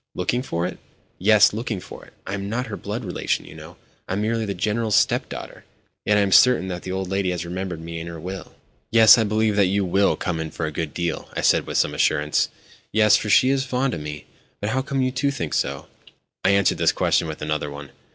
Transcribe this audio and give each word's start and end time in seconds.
"Looking 0.15 0.41
for 0.41 0.65
it?" 0.65 0.79
"Yes, 1.19 1.53
looking 1.53 1.79
for 1.79 2.03
it. 2.05 2.13
I 2.25 2.33
am 2.33 2.49
not 2.49 2.65
her 2.65 2.75
blood 2.75 3.05
relation, 3.05 3.45
you 3.45 3.53
know—I 3.53 4.13
am 4.13 4.21
merely 4.23 4.45
the 4.47 4.55
General's 4.55 4.95
step 4.95 5.29
daughter. 5.29 5.63
Yet 6.05 6.17
I 6.17 6.21
am 6.21 6.31
certain 6.31 6.69
that 6.69 6.81
the 6.81 6.91
old 6.91 7.07
lady 7.07 7.29
has 7.29 7.45
remembered 7.45 7.79
me 7.81 7.99
in 7.99 8.07
her 8.07 8.19
will." 8.19 8.55
"Yes, 8.89 9.19
I 9.19 9.23
believe 9.23 9.55
that 9.57 9.67
you 9.67 9.85
will 9.85 10.15
come 10.15 10.39
in 10.39 10.49
for 10.49 10.65
a 10.65 10.71
good 10.71 10.95
deal," 10.95 11.29
I 11.35 11.41
said 11.41 11.67
with 11.67 11.77
some 11.77 11.93
assurance. 11.93 12.49
"Yes, 12.91 13.15
for 13.15 13.29
she 13.29 13.51
is 13.51 13.63
fond 13.63 13.93
of 13.93 14.01
me. 14.01 14.25
But 14.59 14.71
how 14.71 14.81
come 14.81 15.03
you 15.03 15.11
to 15.11 15.29
think 15.29 15.53
so?" 15.53 15.85
I 16.43 16.49
answered 16.49 16.79
this 16.79 16.91
question 16.91 17.27
with 17.27 17.43
another 17.43 17.69
one. 17.69 17.91